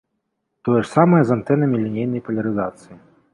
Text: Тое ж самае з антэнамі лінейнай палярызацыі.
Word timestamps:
Тое 0.69 0.79
ж 0.85 0.87
самае 0.93 1.19
з 1.27 1.35
антэнамі 1.35 1.83
лінейнай 1.83 2.25
палярызацыі. 2.31 2.95